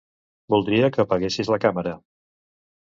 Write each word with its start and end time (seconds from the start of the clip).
Voldria 0.53 0.89
que 0.97 1.05
apaguessis 1.05 1.55
la 1.55 1.63
Càmera. 1.69 1.97